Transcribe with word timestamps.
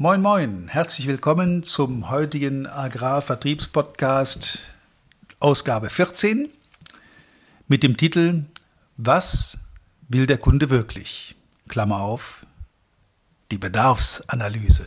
Moin, 0.00 0.22
moin, 0.22 0.68
herzlich 0.68 1.08
willkommen 1.08 1.64
zum 1.64 2.08
heutigen 2.08 2.68
Agrarvertriebspodcast 2.68 4.60
Ausgabe 5.40 5.90
14 5.90 6.48
mit 7.66 7.82
dem 7.82 7.96
Titel 7.96 8.44
Was 8.96 9.58
will 10.08 10.28
der 10.28 10.38
Kunde 10.38 10.70
wirklich? 10.70 11.34
Klammer 11.66 11.98
auf, 12.00 12.46
die 13.50 13.58
Bedarfsanalyse. 13.58 14.86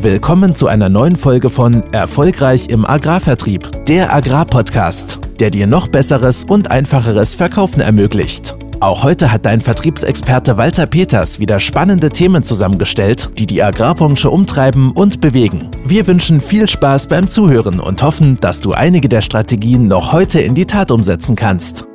Willkommen 0.00 0.56
zu 0.56 0.66
einer 0.66 0.88
neuen 0.88 1.14
Folge 1.14 1.50
von 1.50 1.84
Erfolgreich 1.92 2.68
im 2.68 2.84
Agrarvertrieb, 2.84 3.86
der 3.86 4.12
Agrarpodcast, 4.12 5.20
der 5.38 5.50
dir 5.50 5.68
noch 5.68 5.86
besseres 5.86 6.42
und 6.42 6.68
einfacheres 6.68 7.34
Verkaufen 7.34 7.80
ermöglicht. 7.80 8.56
Auch 8.80 9.02
heute 9.02 9.32
hat 9.32 9.44
dein 9.44 9.60
Vertriebsexperte 9.60 10.56
Walter 10.56 10.86
Peters 10.86 11.40
wieder 11.40 11.58
spannende 11.58 12.10
Themen 12.10 12.44
zusammengestellt, 12.44 13.36
die 13.36 13.46
die 13.46 13.60
Agrarbranche 13.60 14.30
umtreiben 14.30 14.92
und 14.92 15.20
bewegen. 15.20 15.68
Wir 15.84 16.06
wünschen 16.06 16.40
viel 16.40 16.68
Spaß 16.68 17.08
beim 17.08 17.26
Zuhören 17.26 17.80
und 17.80 18.02
hoffen, 18.02 18.38
dass 18.38 18.60
du 18.60 18.74
einige 18.74 19.08
der 19.08 19.20
Strategien 19.20 19.88
noch 19.88 20.12
heute 20.12 20.40
in 20.40 20.54
die 20.54 20.64
Tat 20.64 20.92
umsetzen 20.92 21.34
kannst. 21.34 21.88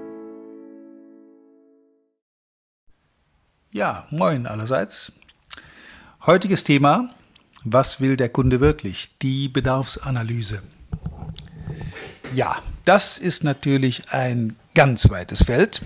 Ja, 3.72 4.06
moin 4.10 4.46
allerseits. 4.46 5.14
Heutiges 6.26 6.66
Thema, 6.66 7.10
was 7.64 8.02
will 8.02 8.18
der 8.18 8.28
Kunde 8.28 8.60
wirklich? 8.60 9.10
Die 9.22 9.48
Bedarfsanalyse. 9.48 10.62
Ja, 12.34 12.58
das 12.84 13.20
ist 13.20 13.46
natürlich 13.46 14.12
ein 14.12 14.58
ganz 14.76 15.10
weites 15.10 15.44
Feld. 15.44 15.82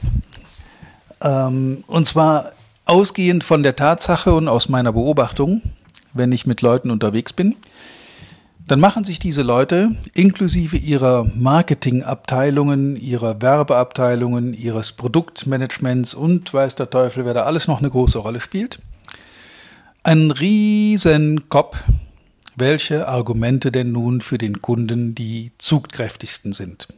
Ähm, 1.21 1.83
und 1.87 2.07
zwar 2.07 2.51
ausgehend 2.85 3.43
von 3.43 3.63
der 3.63 3.75
Tatsache 3.75 4.33
und 4.33 4.47
aus 4.47 4.69
meiner 4.69 4.93
Beobachtung, 4.93 5.61
wenn 6.13 6.31
ich 6.31 6.45
mit 6.45 6.61
Leuten 6.61 6.89
unterwegs 6.89 7.33
bin, 7.33 7.55
dann 8.67 8.79
machen 8.81 9.05
sich 9.05 9.17
diese 9.17 9.43
Leute 9.43 9.95
inklusive 10.13 10.75
ihrer 10.75 11.25
Marketingabteilungen, 11.35 12.97
ihrer 12.97 13.41
Werbeabteilungen, 13.41 14.53
ihres 14.53 14.91
Produktmanagements 14.91 16.13
und 16.13 16.53
weiß 16.53 16.75
der 16.75 16.89
Teufel, 16.89 17.23
wer 17.25 17.33
da 17.33 17.43
alles 17.43 17.67
noch 17.67 17.79
eine 17.79 17.89
große 17.89 18.17
Rolle 18.17 18.41
spielt, 18.41 18.79
einen 20.03 20.31
riesen 20.31 21.47
Kopf, 21.47 21.81
welche 22.57 23.07
Argumente 23.07 23.71
denn 23.71 23.93
nun 23.93 24.19
für 24.19 24.37
den 24.37 24.61
Kunden 24.61 25.15
die 25.15 25.51
zugkräftigsten 25.57 26.51
sind. 26.51 26.89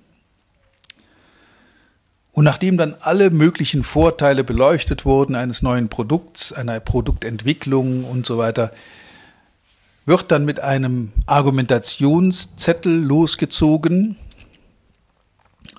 Und 2.31 2.45
nachdem 2.45 2.77
dann 2.77 2.95
alle 2.99 3.31
möglichen 3.31 3.83
Vorteile 3.83 4.44
beleuchtet 4.44 5.03
wurden 5.05 5.35
eines 5.35 5.61
neuen 5.61 5.89
Produkts, 5.89 6.53
einer 6.53 6.80
Produktentwicklung 6.80 8.03
und 8.05 8.25
so 8.25 8.38
weiter, 8.38 8.72
wird 10.05 10.31
dann 10.31 10.45
mit 10.45 10.59
einem 10.59 11.11
Argumentationszettel 11.25 12.91
losgezogen 12.91 14.17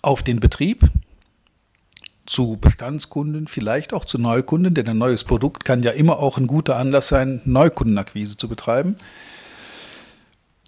auf 0.02 0.22
den 0.22 0.40
Betrieb 0.40 0.84
zu 2.26 2.56
Bestandskunden, 2.60 3.48
vielleicht 3.48 3.92
auch 3.92 4.04
zu 4.04 4.18
Neukunden, 4.18 4.72
denn 4.72 4.88
ein 4.88 4.98
neues 4.98 5.24
Produkt 5.24 5.64
kann 5.64 5.82
ja 5.82 5.90
immer 5.90 6.20
auch 6.20 6.38
ein 6.38 6.46
guter 6.46 6.76
Anlass 6.76 7.08
sein, 7.08 7.40
Neukundenakquise 7.44 8.36
zu 8.36 8.48
betreiben. 8.48 8.96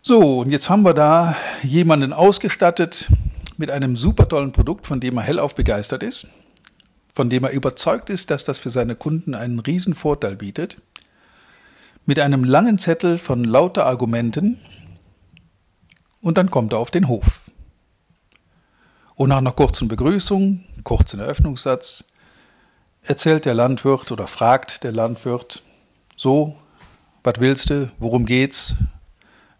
So, 0.03 0.41
und 0.41 0.51
jetzt 0.51 0.69
haben 0.69 0.83
wir 0.83 0.95
da 0.95 1.37
jemanden 1.63 2.13
ausgestattet, 2.13 3.07
mit 3.63 3.71
einem 3.71 3.97
super 3.97 4.29
tollen 4.29 4.51
Produkt, 4.51 4.89
von 4.89 4.99
dem 4.99 5.19
er 5.19 5.23
hellauf 5.23 5.55
begeistert 5.55 6.03
ist, 6.03 6.27
von 7.07 7.31
dem 7.31 7.45
er 7.45 7.53
überzeugt 7.53 8.11
ist, 8.11 8.33
dass 8.33 8.43
das 8.43 8.59
für 8.59 8.71
seine 8.71 8.97
Kunden 8.97 9.37
einen 9.37 9.61
riesen 9.61 9.95
Vorteil 9.95 10.35
bietet, 10.35 10.79
mit 12.05 12.19
einem 12.19 12.43
langen 12.43 12.81
Zettel 12.81 13.19
von 13.19 13.45
lauter 13.45 13.87
Argumenten 13.87 14.59
und 16.21 16.39
dann 16.39 16.51
kommt 16.51 16.73
er 16.73 16.81
auf 16.81 16.91
den 16.91 17.07
Hof. 17.07 17.53
Und 19.15 19.29
nach 19.29 19.39
einer 19.39 19.53
kurzen 19.53 19.87
Begrüßung, 19.87 20.65
kurzen 20.83 21.21
Eröffnungssatz, 21.21 22.03
erzählt 23.03 23.45
der 23.45 23.55
Landwirt 23.55 24.11
oder 24.11 24.27
fragt 24.27 24.83
der 24.83 24.91
Landwirt, 24.91 25.63
so, 26.17 26.57
was 27.23 27.35
willst 27.39 27.71
du, 27.71 27.93
worum 28.01 28.27
geht's, 28.27 28.75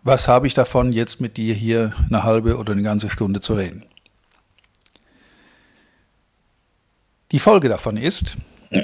was 0.03 0.27
habe 0.27 0.49
ich 0.49 0.55
davon, 0.55 0.93
jetzt 0.93 1.21
mit 1.21 1.37
dir 1.37 1.55
hier 1.55 1.93
eine 2.09 2.25
halbe 2.25 2.59
oder 2.59 2.73
eine 2.73 2.83
ganze 2.83 3.09
Stunde 3.09 3.39
zu 3.39 3.55
reden? 3.55 3.85
Die 7.33 7.39
Folge 7.39 7.71
davon 7.71 7.97
ist, 7.97 8.37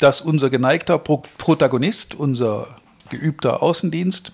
dass 0.00 0.20
unser 0.20 0.50
geneigter 0.50 0.98
Protagonist, 0.98 2.16
unser 2.16 2.76
geübter 3.10 3.62
Außendienst, 3.62 4.32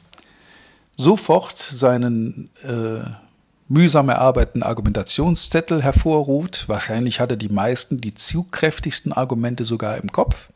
sofort 0.97 1.59
seinen 1.59 2.51
äh, 2.63 3.03
mühsam 3.69 4.09
erarbeiteten 4.09 4.63
Argumentationszettel 4.63 5.83
hervorruft. 5.83 6.69
Wahrscheinlich 6.69 7.21
hat 7.21 7.31
er 7.31 7.37
die 7.37 7.51
meisten, 7.51 8.01
die 8.01 8.15
zugkräftigsten 8.15 9.13
Argumente 9.13 9.67
sogar 9.67 9.99
im 9.99 10.11
Kopf 10.11 10.49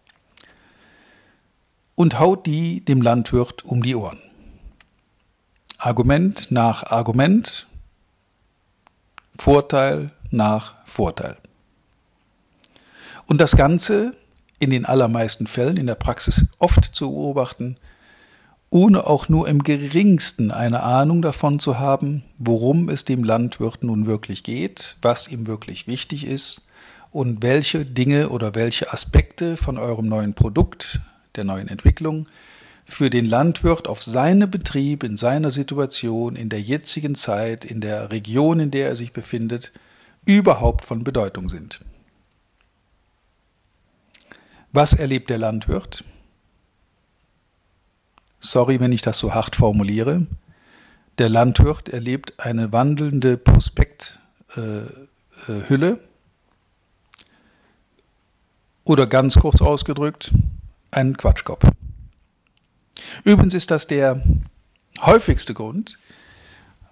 und 1.94 2.18
haut 2.18 2.46
die 2.46 2.82
dem 2.82 3.02
Landwirt 3.02 3.64
um 3.64 3.82
die 3.82 3.94
Ohren. 3.94 4.18
Argument 5.76 6.50
nach 6.50 6.84
Argument, 6.84 7.66
Vorteil 9.38 10.12
nach 10.30 10.74
Vorteil. 10.86 11.36
Und 13.26 13.40
das 13.40 13.56
Ganze 13.56 14.14
in 14.58 14.70
den 14.70 14.86
allermeisten 14.86 15.46
Fällen 15.46 15.76
in 15.76 15.86
der 15.86 15.96
Praxis 15.96 16.46
oft 16.58 16.84
zu 16.94 17.10
beobachten, 17.10 17.76
ohne 18.70 19.06
auch 19.06 19.28
nur 19.28 19.48
im 19.48 19.62
geringsten 19.62 20.50
eine 20.50 20.82
Ahnung 20.82 21.22
davon 21.22 21.58
zu 21.60 21.78
haben, 21.78 22.24
worum 22.38 22.88
es 22.88 23.04
dem 23.04 23.22
Landwirt 23.24 23.82
nun 23.82 24.06
wirklich 24.06 24.42
geht, 24.42 24.96
was 25.02 25.28
ihm 25.28 25.46
wirklich 25.46 25.86
wichtig 25.86 26.26
ist 26.26 26.62
und 27.10 27.42
welche 27.42 27.84
Dinge 27.84 28.28
oder 28.30 28.54
welche 28.54 28.92
Aspekte 28.92 29.56
von 29.56 29.78
eurem 29.78 30.08
neuen 30.08 30.34
Produkt, 30.34 31.00
der 31.36 31.44
neuen 31.44 31.68
Entwicklung 31.68 32.28
für 32.84 33.10
den 33.10 33.26
Landwirt 33.26 33.88
auf 33.88 34.02
seinen 34.02 34.50
Betrieb, 34.50 35.02
in 35.02 35.16
seiner 35.16 35.50
Situation, 35.50 36.36
in 36.36 36.48
der 36.48 36.60
jetzigen 36.60 37.16
Zeit, 37.16 37.64
in 37.64 37.80
der 37.80 38.12
Region, 38.12 38.60
in 38.60 38.70
der 38.70 38.88
er 38.88 38.96
sich 38.96 39.12
befindet, 39.12 39.72
überhaupt 40.24 40.84
von 40.84 41.02
Bedeutung 41.02 41.48
sind. 41.48 41.80
Was 44.76 44.92
erlebt 44.92 45.30
der 45.30 45.38
Landwirt? 45.38 46.04
Sorry, 48.40 48.78
wenn 48.78 48.92
ich 48.92 49.00
das 49.00 49.18
so 49.18 49.32
hart 49.32 49.56
formuliere. 49.56 50.26
Der 51.16 51.30
Landwirt 51.30 51.88
erlebt 51.88 52.34
eine 52.36 52.72
wandelnde 52.72 53.38
Prospekthülle 53.38 54.18
äh, 55.48 55.92
äh, 55.92 55.96
oder 58.84 59.06
ganz 59.06 59.36
kurz 59.36 59.62
ausgedrückt, 59.62 60.34
einen 60.90 61.16
Quatschkopf. 61.16 61.64
Übrigens 63.24 63.54
ist 63.54 63.70
das 63.70 63.86
der 63.86 64.22
häufigste 65.00 65.54
Grund, 65.54 65.98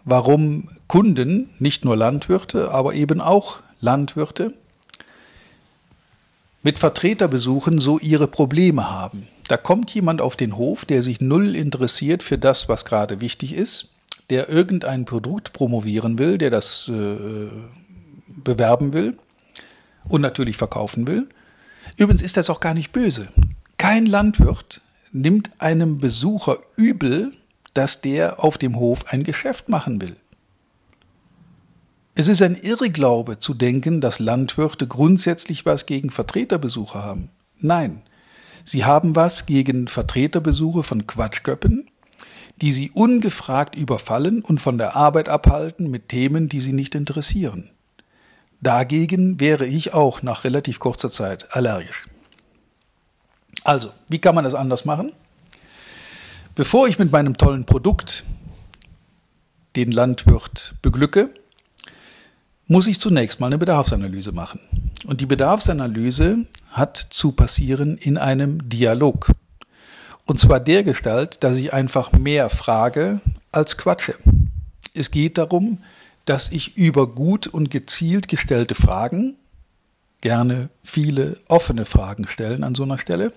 warum 0.05 0.71
Kunden, 0.89 1.51
nicht 1.59 1.85
nur 1.85 1.99
Landwirte, 1.99 2.71
aber 2.71 2.95
eben 2.95 3.21
auch 3.21 3.61
Landwirte, 3.83 4.57
mit 6.65 6.81
Vertreterbesuchen 6.81 7.79
so 7.79 8.01
ihre 8.01 8.27
Probleme 8.27 8.91
haben. 8.91 9.29
Da 9.47 9.57
kommt 9.57 9.95
jemand 9.95 10.21
auf 10.21 10.35
den 10.35 10.57
Hof, 10.57 10.85
der 10.87 11.03
sich 11.03 11.21
null 11.21 11.55
interessiert 11.55 12.23
für 12.23 12.39
das, 12.39 12.69
was 12.69 12.87
gerade 12.87 13.21
wichtig 13.21 13.55
ist, 13.55 13.95
der 14.31 14.49
irgendein 14.49 15.05
Produkt 15.05 15.53
promovieren 15.53 16.19
will, 16.19 16.39
der 16.39 16.51
das 16.51 16.89
äh, 16.89 17.49
bewerben 18.43 18.95
will 18.95 19.19
und 20.09 20.23
natürlich 20.23 20.57
verkaufen 20.57 21.07
will. 21.07 21.29
Übrigens 21.99 22.23
ist 22.23 22.39
das 22.39 22.49
auch 22.49 22.61
gar 22.61 22.73
nicht 22.73 22.93
böse. 22.93 23.29
Kein 23.77 24.07
Landwirt 24.07 24.81
nimmt 25.13 25.51
einem 25.59 25.99
Besucher 25.99 26.59
übel, 26.77 27.33
dass 27.75 28.01
der 28.01 28.43
auf 28.43 28.57
dem 28.57 28.77
Hof 28.77 29.05
ein 29.09 29.25
Geschäft 29.25 29.69
machen 29.69 30.01
will. 30.01 30.17
Es 32.17 32.29
ist 32.29 32.43
ein 32.43 32.55
Irrglaube 32.55 33.41
zu 33.41 33.55
denken, 33.55 34.01
dass 34.01 34.21
Landwirte 34.21 34.87
grundsätzlich 34.87 35.67
was 35.67 35.85
gegen 35.85 36.11
Vertreterbesucher 36.11 37.03
haben. 37.03 37.31
Nein, 37.59 38.03
sie 38.65 38.85
haben 38.85 39.17
was 39.17 39.47
gegen 39.47 39.89
Vertreterbesuche 39.89 40.85
von 40.85 41.09
Quatschköppen, 41.09 41.91
die 42.61 42.71
sie 42.71 42.93
ungefragt 42.93 43.75
überfallen 43.75 44.43
und 44.45 44.61
von 44.61 44.79
der 44.79 44.95
Arbeit 44.95 45.29
abhalten 45.29 45.91
mit 45.91 46.09
Themen, 46.09 46.49
die 46.49 46.61
sie 46.61 46.73
nicht 46.73 46.95
interessieren. 46.95 47.71
Dagegen 48.61 49.41
wäre 49.41 49.67
ich 49.67 49.93
auch 49.93 50.23
nach 50.23 50.45
relativ 50.45 50.79
kurzer 50.79 51.11
Zeit 51.11 51.53
allergisch. 51.57 52.05
Also, 53.65 53.93
wie 54.09 54.21
kann 54.21 54.37
man 54.37 54.45
das 54.45 54.55
anders 54.55 54.85
machen? 54.85 55.13
Bevor 56.55 56.87
ich 56.87 57.01
mit 57.01 57.11
meinem 57.11 57.37
tollen 57.37 57.67
Produkt 57.67 58.23
den 59.75 59.91
Landwirt 59.91 60.77
beglücke, 60.81 61.35
muss 62.67 62.87
ich 62.87 62.99
zunächst 62.99 63.41
mal 63.41 63.47
eine 63.47 63.59
Bedarfsanalyse 63.59 64.33
machen. 64.33 64.61
Und 65.07 65.21
die 65.21 65.27
Bedarfsanalyse 65.27 66.47
hat 66.71 66.97
zu 67.11 67.33
passieren 67.33 67.97
in 67.97 68.17
einem 68.17 68.69
Dialog. 68.69 69.31
Und 70.27 70.41
zwar 70.41 70.61
der 70.61 70.83
Gestalt, 70.85 71.45
dass 71.45 71.57
ich 71.57 71.73
einfach 71.73 72.13
mehr 72.13 72.49
frage 72.49 73.21
als 73.53 73.77
quatsche. 73.77 74.15
Es 74.95 75.11
geht 75.11 75.37
darum, 75.37 75.83
dass 76.25 76.51
ich 76.51 76.77
über 76.77 77.07
gut 77.07 77.47
und 77.47 77.71
gezielt 77.71 78.29
gestellte 78.29 78.75
Fragen, 78.75 79.37
gerne 80.23 80.71
viele 80.83 81.39
offene 81.49 81.85
Fragen 81.85 82.27
stellen 82.27 82.65
an 82.65 82.75
so 82.75 82.85
einer 82.85 82.99
Stelle, 82.99 83.35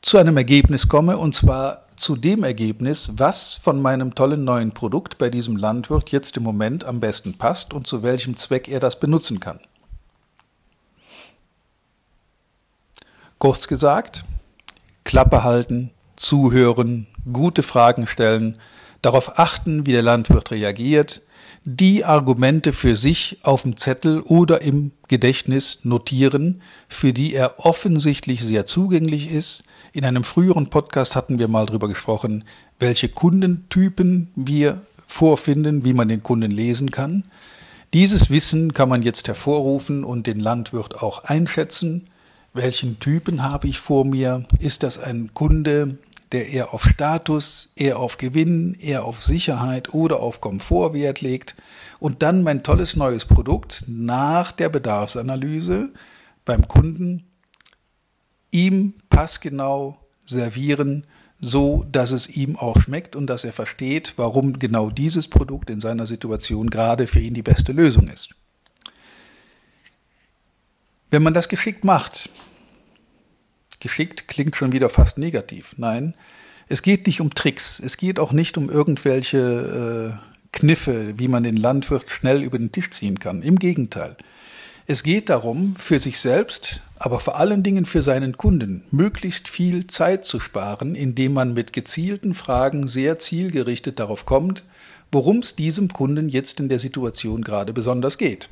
zu 0.00 0.18
einem 0.18 0.36
Ergebnis 0.36 0.88
komme, 0.88 1.16
und 1.16 1.36
zwar 1.36 1.86
zu 2.02 2.16
dem 2.16 2.42
Ergebnis, 2.42 3.12
was 3.18 3.54
von 3.54 3.80
meinem 3.80 4.16
tollen 4.16 4.42
neuen 4.42 4.72
Produkt 4.72 5.18
bei 5.18 5.30
diesem 5.30 5.56
Landwirt 5.56 6.10
jetzt 6.10 6.36
im 6.36 6.42
Moment 6.42 6.84
am 6.84 6.98
besten 6.98 7.34
passt 7.34 7.72
und 7.72 7.86
zu 7.86 8.02
welchem 8.02 8.36
Zweck 8.36 8.66
er 8.66 8.80
das 8.80 8.98
benutzen 8.98 9.38
kann. 9.38 9.60
Kurz 13.38 13.68
gesagt, 13.68 14.24
Klappe 15.04 15.44
halten, 15.44 15.92
zuhören, 16.16 17.06
gute 17.32 17.62
Fragen 17.62 18.08
stellen, 18.08 18.58
darauf 19.00 19.38
achten, 19.38 19.86
wie 19.86 19.92
der 19.92 20.02
Landwirt 20.02 20.50
reagiert, 20.50 21.22
die 21.64 22.04
Argumente 22.04 22.72
für 22.72 22.96
sich 22.96 23.38
auf 23.44 23.62
dem 23.62 23.76
Zettel 23.76 24.22
oder 24.22 24.62
im 24.62 24.90
Gedächtnis 25.06 25.84
notieren, 25.84 26.62
für 26.88 27.12
die 27.12 27.32
er 27.32 27.64
offensichtlich 27.64 28.42
sehr 28.42 28.66
zugänglich 28.66 29.30
ist. 29.30 29.62
In 29.94 30.06
einem 30.06 30.24
früheren 30.24 30.70
Podcast 30.70 31.14
hatten 31.14 31.38
wir 31.38 31.48
mal 31.48 31.66
darüber 31.66 31.86
gesprochen, 31.86 32.44
welche 32.78 33.10
Kundentypen 33.10 34.30
wir 34.34 34.80
vorfinden, 35.06 35.84
wie 35.84 35.92
man 35.92 36.08
den 36.08 36.22
Kunden 36.22 36.50
lesen 36.50 36.90
kann. 36.90 37.24
Dieses 37.92 38.30
Wissen 38.30 38.72
kann 38.72 38.88
man 38.88 39.02
jetzt 39.02 39.28
hervorrufen 39.28 40.02
und 40.02 40.26
den 40.26 40.40
Landwirt 40.40 41.02
auch 41.02 41.24
einschätzen. 41.24 42.06
Welchen 42.54 43.00
Typen 43.00 43.42
habe 43.42 43.68
ich 43.68 43.78
vor 43.78 44.06
mir? 44.06 44.46
Ist 44.58 44.82
das 44.82 44.98
ein 44.98 45.34
Kunde, 45.34 45.98
der 46.32 46.48
eher 46.48 46.72
auf 46.72 46.84
Status, 46.84 47.72
eher 47.76 47.98
auf 47.98 48.16
Gewinn, 48.16 48.74
eher 48.80 49.04
auf 49.04 49.22
Sicherheit 49.22 49.92
oder 49.92 50.20
auf 50.20 50.40
Komfort 50.40 50.94
Wert 50.94 51.20
legt 51.20 51.54
und 52.00 52.22
dann 52.22 52.42
mein 52.42 52.62
tolles 52.62 52.96
neues 52.96 53.26
Produkt 53.26 53.84
nach 53.88 54.52
der 54.52 54.70
Bedarfsanalyse 54.70 55.92
beim 56.46 56.66
Kunden 56.66 57.24
ihm 58.52 58.94
passgenau 59.10 59.98
servieren, 60.24 61.04
so 61.40 61.84
dass 61.90 62.12
es 62.12 62.28
ihm 62.28 62.56
auch 62.56 62.80
schmeckt 62.80 63.16
und 63.16 63.26
dass 63.26 63.42
er 63.42 63.52
versteht, 63.52 64.14
warum 64.16 64.60
genau 64.60 64.90
dieses 64.90 65.26
Produkt 65.26 65.70
in 65.70 65.80
seiner 65.80 66.06
Situation 66.06 66.70
gerade 66.70 67.08
für 67.08 67.18
ihn 67.18 67.34
die 67.34 67.42
beste 67.42 67.72
Lösung 67.72 68.06
ist. 68.06 68.30
Wenn 71.10 71.24
man 71.24 71.34
das 71.34 71.48
geschickt 71.48 71.84
macht, 71.84 72.30
Geschickt 73.82 74.28
klingt 74.28 74.54
schon 74.54 74.70
wieder 74.70 74.88
fast 74.88 75.18
negativ. 75.18 75.74
Nein, 75.76 76.14
es 76.68 76.82
geht 76.82 77.08
nicht 77.08 77.20
um 77.20 77.34
Tricks. 77.34 77.80
Es 77.80 77.96
geht 77.96 78.20
auch 78.20 78.30
nicht 78.30 78.56
um 78.56 78.70
irgendwelche 78.70 80.20
äh, 80.22 80.46
Kniffe, 80.52 81.18
wie 81.18 81.26
man 81.26 81.42
den 81.42 81.56
Landwirt 81.56 82.08
schnell 82.08 82.44
über 82.44 82.58
den 82.58 82.70
Tisch 82.70 82.90
ziehen 82.90 83.18
kann. 83.18 83.42
Im 83.42 83.58
Gegenteil. 83.58 84.16
Es 84.86 85.04
geht 85.04 85.28
darum, 85.28 85.76
für 85.76 85.98
sich 85.98 86.18
selbst, 86.18 86.80
aber 86.96 87.20
vor 87.20 87.36
allen 87.36 87.62
Dingen 87.62 87.86
für 87.86 88.02
seinen 88.02 88.36
Kunden, 88.36 88.84
möglichst 88.90 89.48
viel 89.48 89.86
Zeit 89.86 90.24
zu 90.24 90.40
sparen, 90.40 90.94
indem 90.96 91.34
man 91.34 91.54
mit 91.54 91.72
gezielten 91.72 92.34
Fragen 92.34 92.88
sehr 92.88 93.18
zielgerichtet 93.18 94.00
darauf 94.00 94.26
kommt, 94.26 94.64
worum 95.12 95.38
es 95.38 95.54
diesem 95.54 95.92
Kunden 95.92 96.28
jetzt 96.28 96.58
in 96.58 96.68
der 96.68 96.78
Situation 96.78 97.42
gerade 97.42 97.72
besonders 97.72 98.18
geht. 98.18 98.48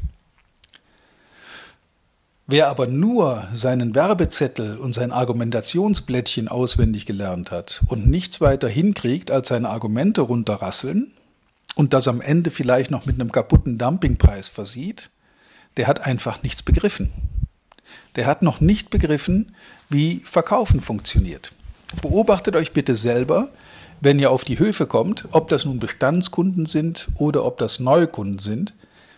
Wer 2.47 2.69
aber 2.69 2.87
nur 2.87 3.47
seinen 3.55 3.95
Werbezettel 3.95 4.77
und 4.79 4.93
sein 4.93 5.13
Argumentationsblättchen 5.13 6.49
auswendig 6.49 7.07
gelernt 7.07 7.51
hat 7.53 7.81
und 7.87 8.09
nichts 8.09 8.41
weiter 8.41 8.69
hinkriegt, 8.69 9.31
als 9.31 9.49
seine 9.49 9.69
Argumente 9.69 10.21
runterrasseln 10.23 11.13
und 11.77 11.93
das 11.93 12.09
am 12.09 12.21
Ende 12.21 12.51
vielleicht 12.51 12.91
noch 12.91 13.07
mit 13.07 13.21
einem 13.21 13.31
kaputten 13.31 13.79
Dumpingpreis 13.79 14.49
versieht, 14.49 15.11
der 15.81 15.87
hat 15.87 16.05
einfach 16.05 16.43
nichts 16.43 16.63
begriffen. 16.63 17.11
Der 18.15 18.27
hat 18.27 18.43
noch 18.43 18.61
nicht 18.61 18.91
begriffen, 18.91 19.57
wie 19.89 20.17
Verkaufen 20.19 20.83
funktioniert. 20.83 21.53
Beobachtet 22.03 22.55
euch 22.55 22.73
bitte 22.73 22.97
selber, 22.97 23.49
wenn 24.03 24.19
ihr 24.19 24.31
auf 24.31 24.45
die 24.45 24.59
Höfe 24.59 24.87
kommt, 24.87 25.27
ob 25.33 25.49
das 25.49 25.65
nun 25.65 25.81
Bestandskunden 25.81 26.67
sind 26.67 27.09
oder 27.15 27.47
ob 27.47 27.57
das 27.57 27.81
Neukunden 27.81 28.41
sind, 28.41 28.75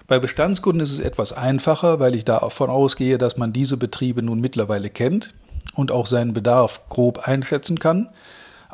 bei 0.06 0.20
Bestandskunden 0.20 0.80
ist 0.80 0.92
es 0.92 1.00
etwas 1.00 1.32
einfacher, 1.32 1.98
weil 1.98 2.14
ich 2.14 2.24
davon 2.24 2.70
ausgehe, 2.70 3.18
dass 3.18 3.36
man 3.36 3.52
diese 3.52 3.76
Betriebe 3.76 4.22
nun 4.22 4.40
mittlerweile 4.40 4.88
kennt 4.88 5.34
und 5.74 5.90
auch 5.90 6.06
seinen 6.06 6.32
Bedarf 6.32 6.88
grob 6.88 7.26
einschätzen 7.26 7.80
kann, 7.80 8.08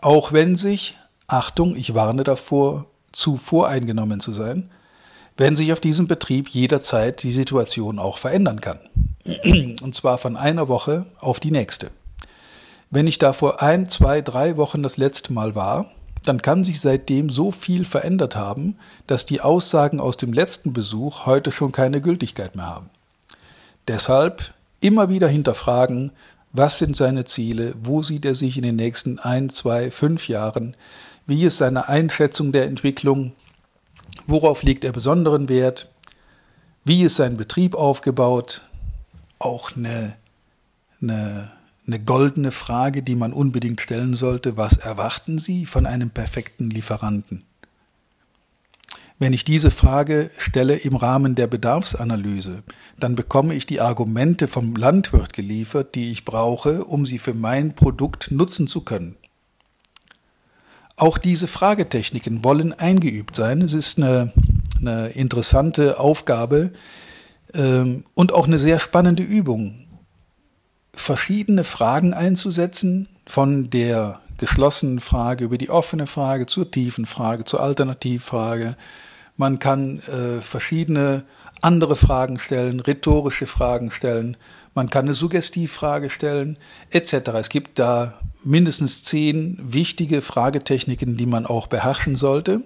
auch 0.02 0.34
wenn 0.34 0.56
sich, 0.56 0.98
Achtung, 1.26 1.74
ich 1.74 1.94
warne 1.94 2.22
davor, 2.22 2.84
zu 3.12 3.38
voreingenommen 3.38 4.20
zu 4.20 4.34
sein, 4.34 4.68
wenn 5.38 5.56
sich 5.56 5.72
auf 5.72 5.80
diesem 5.80 6.08
Betrieb 6.08 6.48
jederzeit 6.48 7.22
die 7.22 7.30
Situation 7.30 7.98
auch 7.98 8.18
verändern 8.18 8.60
kann. 8.60 8.80
Und 9.82 9.94
zwar 9.94 10.18
von 10.18 10.36
einer 10.36 10.68
Woche 10.68 11.06
auf 11.20 11.40
die 11.40 11.52
nächste. 11.52 11.90
Wenn 12.90 13.06
ich 13.06 13.18
da 13.18 13.32
vor 13.32 13.62
ein, 13.62 13.88
zwei, 13.88 14.20
drei 14.20 14.56
Wochen 14.56 14.82
das 14.82 14.96
letzte 14.96 15.32
Mal 15.32 15.54
war, 15.54 15.86
dann 16.24 16.42
kann 16.42 16.64
sich 16.64 16.80
seitdem 16.80 17.30
so 17.30 17.52
viel 17.52 17.84
verändert 17.84 18.34
haben, 18.34 18.76
dass 19.06 19.26
die 19.26 19.40
Aussagen 19.40 20.00
aus 20.00 20.16
dem 20.16 20.32
letzten 20.32 20.72
Besuch 20.72 21.24
heute 21.24 21.52
schon 21.52 21.70
keine 21.70 22.00
Gültigkeit 22.00 22.56
mehr 22.56 22.66
haben. 22.66 22.90
Deshalb 23.86 24.54
immer 24.80 25.08
wieder 25.08 25.28
hinterfragen, 25.28 26.12
was 26.52 26.78
sind 26.78 26.96
seine 26.96 27.24
Ziele, 27.24 27.74
wo 27.82 28.02
sieht 28.02 28.24
er 28.24 28.34
sich 28.34 28.56
in 28.56 28.64
den 28.64 28.76
nächsten 28.76 29.18
ein, 29.18 29.50
zwei, 29.50 29.90
fünf 29.90 30.28
Jahren, 30.28 30.76
wie 31.26 31.44
ist 31.44 31.58
seine 31.58 31.88
Einschätzung 31.88 32.52
der 32.52 32.64
Entwicklung, 32.64 33.32
worauf 34.26 34.62
legt 34.62 34.84
er 34.84 34.92
besonderen 34.92 35.48
Wert, 35.48 35.90
wie 36.84 37.02
ist 37.02 37.16
sein 37.16 37.36
Betrieb 37.36 37.74
aufgebaut, 37.74 38.62
auch 39.38 39.76
eine, 39.76 40.16
eine 41.00 41.52
eine 41.88 41.98
goldene 41.98 42.52
Frage, 42.52 43.02
die 43.02 43.16
man 43.16 43.32
unbedingt 43.32 43.80
stellen 43.80 44.14
sollte. 44.14 44.56
Was 44.56 44.76
erwarten 44.76 45.38
Sie 45.38 45.64
von 45.64 45.86
einem 45.86 46.10
perfekten 46.10 46.70
Lieferanten? 46.70 47.44
Wenn 49.18 49.32
ich 49.32 49.44
diese 49.44 49.72
Frage 49.72 50.30
stelle 50.36 50.76
im 50.76 50.94
Rahmen 50.94 51.34
der 51.34 51.48
Bedarfsanalyse, 51.48 52.62
dann 53.00 53.16
bekomme 53.16 53.54
ich 53.54 53.66
die 53.66 53.80
Argumente 53.80 54.46
vom 54.46 54.76
Landwirt 54.76 55.32
geliefert, 55.32 55.94
die 55.96 56.12
ich 56.12 56.24
brauche, 56.24 56.84
um 56.84 57.04
sie 57.04 57.18
für 57.18 57.34
mein 57.34 57.74
Produkt 57.74 58.30
nutzen 58.30 58.68
zu 58.68 58.82
können. 58.82 59.16
Auch 60.98 61.16
diese 61.16 61.46
Fragetechniken 61.46 62.42
wollen 62.42 62.72
eingeübt 62.72 63.36
sein. 63.36 63.62
Es 63.62 63.72
ist 63.72 63.98
eine, 63.98 64.32
eine 64.80 65.08
interessante 65.10 66.00
Aufgabe 66.00 66.72
ähm, 67.54 68.04
und 68.14 68.32
auch 68.32 68.46
eine 68.46 68.58
sehr 68.58 68.80
spannende 68.80 69.22
Übung 69.22 69.86
verschiedene 70.92 71.62
Fragen 71.62 72.14
einzusetzen, 72.14 73.08
von 73.28 73.70
der 73.70 74.20
geschlossenen 74.38 74.98
Frage 74.98 75.44
über 75.44 75.56
die 75.56 75.70
offene 75.70 76.08
Frage 76.08 76.46
zur 76.46 76.70
tiefen 76.70 77.06
Frage, 77.06 77.44
zur 77.44 77.60
Alternativfrage. 77.60 78.76
Man 79.36 79.60
kann 79.60 80.00
äh, 80.00 80.40
verschiedene 80.40 81.24
andere 81.60 81.94
Fragen 81.94 82.40
stellen, 82.40 82.80
rhetorische 82.80 83.46
Fragen 83.46 83.92
stellen, 83.92 84.36
man 84.74 84.90
kann 84.90 85.06
eine 85.06 85.14
Suggestivfrage 85.14 86.08
stellen, 86.10 86.56
etc. 86.90 87.12
Es 87.34 87.48
gibt 87.48 87.78
da 87.78 88.14
mindestens 88.44 89.02
zehn 89.02 89.58
wichtige 89.60 90.22
Fragetechniken, 90.22 91.16
die 91.16 91.26
man 91.26 91.46
auch 91.46 91.66
beherrschen 91.66 92.16
sollte 92.16 92.62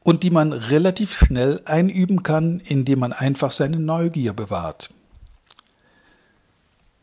und 0.00 0.22
die 0.22 0.30
man 0.30 0.52
relativ 0.52 1.16
schnell 1.16 1.60
einüben 1.64 2.22
kann, 2.22 2.60
indem 2.60 3.00
man 3.00 3.12
einfach 3.12 3.50
seine 3.50 3.78
Neugier 3.78 4.32
bewahrt. 4.32 4.90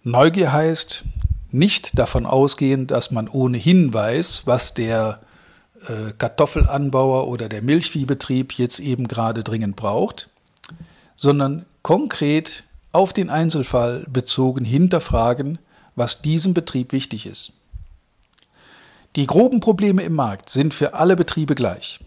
Neugier 0.03 0.51
heißt 0.51 1.03
nicht 1.51 1.97
davon 1.97 2.25
ausgehen, 2.25 2.87
dass 2.87 3.11
man 3.11 3.27
ohnehin 3.27 3.93
weiß, 3.93 4.43
was 4.45 4.73
der 4.73 5.21
äh, 5.87 6.11
Kartoffelanbauer 6.17 7.27
oder 7.27 7.49
der 7.49 7.61
Milchviehbetrieb 7.61 8.53
jetzt 8.53 8.79
eben 8.79 9.07
gerade 9.07 9.43
dringend 9.43 9.75
braucht, 9.75 10.29
sondern 11.15 11.65
konkret 11.81 12.63
auf 12.91 13.13
den 13.13 13.29
Einzelfall 13.29 14.05
bezogen 14.09 14.65
hinterfragen, 14.65 15.59
was 15.99 16.23
diesem 16.23 16.55
Betrieb 16.55 16.93
wichtig 16.93 17.27
ist. 17.27 17.53
Die 19.15 19.27
groben 19.27 19.59
Probleme 19.59 20.01
im 20.01 20.15
Markt 20.15 20.49
sind 20.49 20.73
für 20.73 20.93
alle 20.93 21.15
Betriebe 21.15 21.53
gleich, 21.53 21.99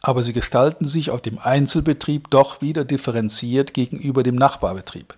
aber 0.00 0.22
sie 0.22 0.32
gestalten 0.32 0.86
sich 0.86 1.10
auf 1.10 1.20
dem 1.20 1.38
Einzelbetrieb 1.38 2.30
doch 2.30 2.62
wieder 2.62 2.84
differenziert 2.84 3.74
gegenüber 3.74 4.22
dem 4.22 4.36
Nachbarbetrieb. 4.36 5.16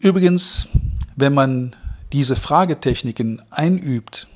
Übrigens, 0.00 0.68
wenn 1.16 1.34
man 1.34 1.76
diese 2.12 2.36
Fragetechniken 2.36 3.42
einübt, 3.50 4.26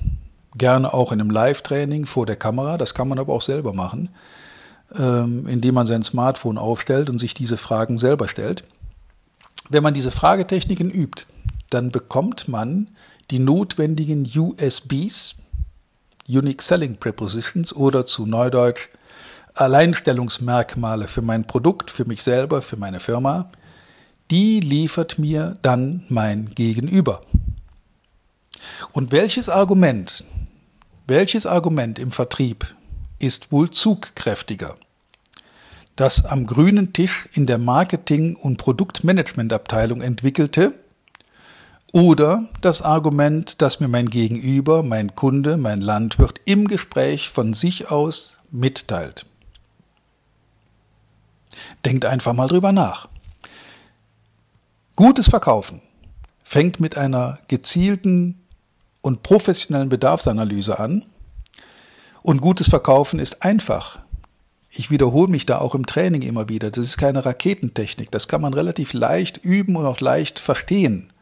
gerne 0.55 0.93
auch 0.93 1.11
in 1.11 1.19
einem 1.19 1.29
Live-Training 1.29 2.05
vor 2.05 2.25
der 2.25 2.35
Kamera, 2.35 2.77
das 2.77 2.93
kann 2.93 3.07
man 3.07 3.19
aber 3.19 3.33
auch 3.33 3.41
selber 3.41 3.73
machen, 3.73 4.09
ähm, 4.95 5.47
indem 5.47 5.75
man 5.75 5.85
sein 5.85 6.03
Smartphone 6.03 6.57
aufstellt 6.57 7.09
und 7.09 7.19
sich 7.19 7.33
diese 7.33 7.57
Fragen 7.57 7.97
selber 7.99 8.27
stellt. 8.27 8.63
Wenn 9.69 9.83
man 9.83 9.93
diese 9.93 10.11
Fragetechniken 10.11 10.91
übt, 10.91 11.25
dann 11.69 11.91
bekommt 11.91 12.47
man 12.47 12.89
die 13.31 13.39
notwendigen 13.39 14.29
USBs, 14.35 15.35
Unique 16.27 16.61
Selling 16.61 16.97
Prepositions 16.97 17.73
oder 17.73 18.05
zu 18.05 18.25
Neudeutsch 18.25 18.89
Alleinstellungsmerkmale 19.55 21.07
für 21.07 21.21
mein 21.21 21.45
Produkt, 21.45 21.91
für 21.91 22.05
mich 22.05 22.23
selber, 22.23 22.61
für 22.61 22.77
meine 22.77 22.99
Firma, 22.99 23.51
die 24.31 24.59
liefert 24.59 25.19
mir 25.19 25.57
dann 25.61 26.03
mein 26.09 26.49
Gegenüber. 26.55 27.21
Und 28.93 29.11
welches 29.11 29.49
Argument, 29.49 30.23
welches 31.05 31.45
Argument 31.45 31.99
im 31.99 32.11
Vertrieb 32.11 32.73
ist 33.19 33.51
wohl 33.51 33.69
zugkräftiger? 33.69 34.75
Das 35.95 36.25
am 36.25 36.47
grünen 36.47 36.93
Tisch 36.93 37.29
in 37.33 37.45
der 37.45 37.57
Marketing- 37.59 38.35
und 38.35 38.57
Produktmanagementabteilung 38.57 40.01
entwickelte 40.01 40.73
oder 41.91 42.47
das 42.61 42.81
Argument, 42.81 43.61
das 43.61 43.79
mir 43.79 43.87
mein 43.87 44.09
Gegenüber, 44.09 44.81
mein 44.81 45.15
Kunde, 45.15 45.57
mein 45.57 45.81
Landwirt 45.81 46.41
im 46.45 46.67
Gespräch 46.67 47.29
von 47.29 47.53
sich 47.53 47.91
aus 47.91 48.37
mitteilt. 48.49 49.27
Denkt 51.85 52.05
einfach 52.05 52.33
mal 52.33 52.47
drüber 52.47 52.71
nach. 52.71 53.07
Gutes 54.95 55.29
Verkaufen 55.29 55.81
fängt 56.43 56.79
mit 56.79 56.97
einer 56.97 57.39
gezielten 57.47 58.39
und 59.01 59.21
professionellen 59.23 59.89
Bedarfsanalyse 59.89 60.79
an. 60.79 61.05
Und 62.21 62.41
gutes 62.41 62.69
Verkaufen 62.69 63.19
ist 63.19 63.43
einfach. 63.43 64.02
Ich 64.75 64.89
wiederhole 64.89 65.29
mich 65.29 65.45
da 65.45 65.59
auch 65.59 65.75
im 65.75 65.85
Training 65.85 66.23
immer 66.23 66.49
wieder. 66.49 66.71
Das 66.71 66.85
ist 66.85 66.97
keine 66.97 67.23
Raketentechnik. 67.23 68.09
Das 68.09 68.27
kann 68.27 68.41
man 68.41 68.55
relativ 68.55 68.93
leicht 68.93 69.37
üben 69.37 69.75
und 69.75 69.85
auch 69.85 69.99
leicht 69.99 70.39
verstehen. 70.39 71.13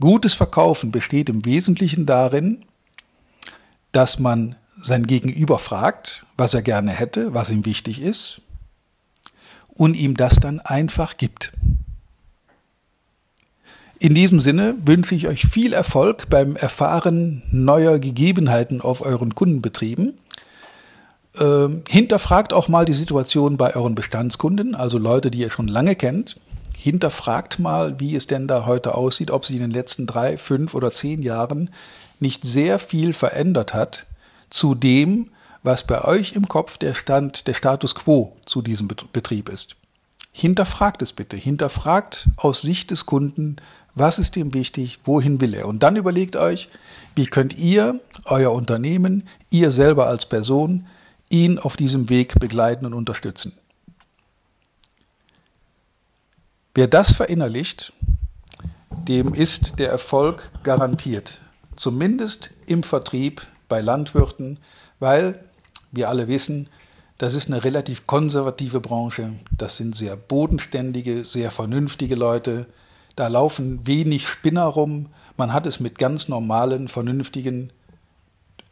Gutes 0.00 0.34
Verkaufen 0.34 0.92
besteht 0.92 1.30
im 1.30 1.46
Wesentlichen 1.46 2.04
darin, 2.04 2.64
dass 3.92 4.18
man 4.18 4.56
sein 4.76 5.06
Gegenüber 5.06 5.58
fragt, 5.58 6.26
was 6.36 6.52
er 6.52 6.60
gerne 6.60 6.90
hätte, 6.90 7.32
was 7.32 7.48
ihm 7.48 7.64
wichtig 7.64 8.02
ist, 8.02 8.42
und 9.68 9.94
ihm 9.94 10.16
das 10.16 10.34
dann 10.40 10.60
einfach 10.60 11.16
gibt. 11.16 11.52
In 13.98 14.14
diesem 14.14 14.40
Sinne 14.40 14.74
wünsche 14.84 15.14
ich 15.14 15.26
euch 15.26 15.46
viel 15.46 15.72
Erfolg 15.72 16.28
beim 16.28 16.56
Erfahren 16.56 17.44
neuer 17.50 17.98
Gegebenheiten 17.98 18.82
auf 18.82 19.00
euren 19.00 19.34
Kundenbetrieben. 19.34 20.18
Ähm, 21.38 21.82
hinterfragt 21.88 22.52
auch 22.52 22.68
mal 22.68 22.84
die 22.84 22.94
Situation 22.94 23.56
bei 23.56 23.74
euren 23.74 23.94
Bestandskunden, 23.94 24.74
also 24.74 24.98
Leute, 24.98 25.30
die 25.30 25.38
ihr 25.38 25.50
schon 25.50 25.68
lange 25.68 25.96
kennt. 25.96 26.36
Hinterfragt 26.76 27.58
mal, 27.58 27.98
wie 27.98 28.14
es 28.14 28.26
denn 28.26 28.46
da 28.46 28.66
heute 28.66 28.94
aussieht, 28.94 29.30
ob 29.30 29.44
sich 29.44 29.56
in 29.56 29.62
den 29.62 29.70
letzten 29.70 30.06
drei, 30.06 30.36
fünf 30.36 30.74
oder 30.74 30.92
zehn 30.92 31.22
Jahren 31.22 31.70
nicht 32.20 32.44
sehr 32.44 32.78
viel 32.78 33.12
verändert 33.12 33.74
hat 33.74 34.06
zu 34.50 34.74
dem, 34.74 35.30
was 35.62 35.86
bei 35.86 36.04
euch 36.04 36.34
im 36.34 36.46
Kopf 36.46 36.78
der 36.78 36.94
Stand, 36.94 37.46
der 37.46 37.54
Status 37.54 37.94
quo 37.94 38.36
zu 38.44 38.62
diesem 38.62 38.88
Betrieb 39.12 39.48
ist. 39.48 39.76
Hinterfragt 40.30 41.00
es 41.00 41.12
bitte. 41.12 41.36
Hinterfragt 41.36 42.28
aus 42.36 42.60
Sicht 42.60 42.90
des 42.90 43.06
Kunden, 43.06 43.56
was 43.94 44.18
ist 44.18 44.36
ihm 44.36 44.52
wichtig, 44.52 44.98
wohin 45.04 45.40
will 45.40 45.54
er. 45.54 45.66
Und 45.68 45.82
dann 45.82 45.96
überlegt 45.96 46.36
euch, 46.36 46.68
wie 47.14 47.26
könnt 47.26 47.56
ihr, 47.56 48.00
euer 48.24 48.52
Unternehmen, 48.52 49.26
ihr 49.50 49.70
selber 49.70 50.06
als 50.06 50.26
Person, 50.26 50.86
ihn 51.34 51.58
auf 51.58 51.76
diesem 51.76 52.08
Weg 52.08 52.38
begleiten 52.38 52.86
und 52.86 52.94
unterstützen. 52.94 53.52
Wer 56.74 56.86
das 56.86 57.12
verinnerlicht, 57.12 57.92
dem 59.08 59.34
ist 59.34 59.78
der 59.78 59.90
Erfolg 59.90 60.50
garantiert. 60.62 61.40
Zumindest 61.76 62.50
im 62.66 62.82
Vertrieb 62.82 63.46
bei 63.68 63.80
Landwirten, 63.80 64.58
weil 65.00 65.44
wir 65.90 66.08
alle 66.08 66.28
wissen, 66.28 66.68
das 67.18 67.34
ist 67.34 67.48
eine 67.48 67.62
relativ 67.62 68.06
konservative 68.06 68.80
Branche. 68.80 69.32
Das 69.56 69.76
sind 69.76 69.94
sehr 69.94 70.16
bodenständige, 70.16 71.24
sehr 71.24 71.50
vernünftige 71.50 72.14
Leute. 72.14 72.66
Da 73.16 73.28
laufen 73.28 73.86
wenig 73.86 74.28
Spinner 74.28 74.64
rum. 74.64 75.06
Man 75.36 75.52
hat 75.52 75.66
es 75.66 75.80
mit 75.80 75.98
ganz 75.98 76.28
normalen, 76.28 76.88
vernünftigen, 76.88 77.72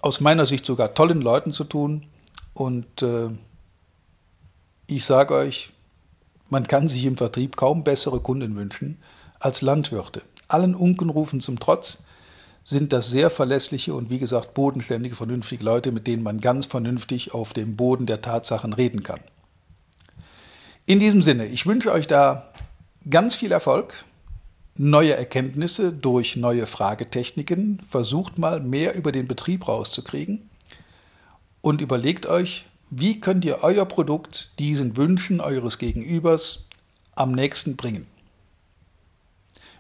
aus 0.01 0.21
meiner 0.21 0.47
Sicht 0.47 0.67
sogar 0.67 0.95
tollen 0.95 1.21
Leuten 1.21 1.53
zu 1.53 1.65
tun. 1.65 2.07
Und 2.55 3.03
äh, 3.03 3.31
ich 4.87 5.05
sage 5.05 5.35
euch, 5.35 5.71
man 6.49 6.67
kann 6.67 6.89
sich 6.89 7.05
im 7.05 7.17
Vertrieb 7.17 7.57
kaum 7.57 7.83
bessere 7.83 8.21
Kunden 8.21 8.57
wünschen 8.57 8.99
als 9.41 9.63
Landwirte. 9.63 10.23
Allen 10.49 10.75
Unkenrufen 10.75 11.41
zum 11.41 11.59
Trotz 11.59 12.05
sind 12.65 12.93
das 12.93 13.09
sehr 13.09 13.31
verlässliche 13.31 13.95
und 13.95 14.11
wie 14.11 14.19
gesagt 14.19 14.55
bodenständige, 14.55 15.17
vernünftige 15.17 15.65
Leute, 15.65 15.93
mit 15.93 16.07
denen 16.07 16.23
man 16.23 16.41
ganz 16.41 16.67
vernünftig 16.67 17.33
auf 17.33 17.55
dem 17.55 17.77
Boden 17.77 18.07
der 18.07 18.21
Tatsachen 18.21 18.73
reden 18.73 19.03
kann. 19.03 19.21
In 20.85 21.01
diesem 21.01 21.23
Sinne, 21.23 21.47
ich 21.47 21.67
wünsche 21.67 21.91
euch 21.91 22.07
da 22.07 22.53
ganz 23.09 23.35
viel 23.35 23.51
Erfolg, 23.51 24.05
neue 24.77 25.15
Erkenntnisse 25.15 25.93
durch 25.93 26.37
neue 26.37 26.67
Fragetechniken, 26.67 27.83
versucht 27.89 28.39
mal 28.39 28.61
mehr 28.61 28.95
über 28.95 29.11
den 29.11 29.27
Betrieb 29.27 29.67
rauszukriegen 29.67 30.51
und 31.63 31.81
überlegt 31.81 32.27
euch, 32.27 32.67
wie 32.91 33.21
könnt 33.21 33.47
ihr 33.47 33.63
euer 33.63 33.87
Produkt 33.87 34.59
diesen 34.59 34.99
Wünschen 34.99 35.41
eures 35.41 35.79
Gegenübers 35.79 36.69
am 37.15 37.33
nächsten 37.33 37.77
bringen. 37.77 38.07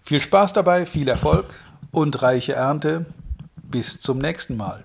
Viel 0.02 0.20
Spaß 0.20 0.54
dabei, 0.54 0.86
viel 0.86 1.08
Erfolg 1.08 1.54
und 1.90 2.22
reiche 2.22 2.54
Ernte. 2.54 3.06
Bis 3.56 4.00
zum 4.00 4.18
nächsten 4.18 4.56
Mal. 4.56 4.84